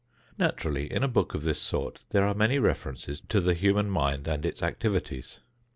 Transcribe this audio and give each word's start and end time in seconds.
Naturally 0.35 0.91
in 0.91 1.03
a 1.03 1.07
book 1.07 1.35
of 1.35 1.43
this 1.43 1.61
sort 1.61 2.05
there 2.09 2.25
are 2.25 2.33
many 2.33 2.57
references 2.57 3.21
to 3.29 3.39
the 3.39 3.53
human 3.53 3.87
mind 3.91 4.27
and 4.27 4.47
its 4.47 4.63
activities. 4.63 5.37